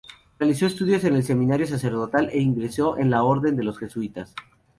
[0.39, 4.33] Realizó estudios en el seminario sacerdotal e ingresó en la orden de los jesuitas.